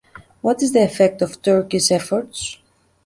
[0.41, 2.57] What is the effect of Turkey’s efforts?